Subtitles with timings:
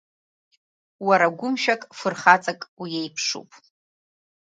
[1.07, 3.49] Уара гәымшәак, фырхаҵак уиеиԥшуп.